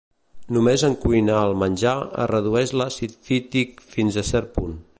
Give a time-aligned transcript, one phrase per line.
[0.55, 1.93] Només en cuinar el menjar,
[2.23, 4.75] es redueix l'àcid fític fins a un cert punt.